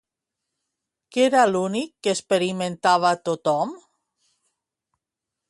[1.17, 3.77] Què era l'únic que experimentava tothom?